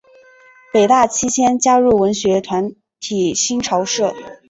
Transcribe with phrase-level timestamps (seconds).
[0.73, 4.11] 北大期间加入文学团体新潮社。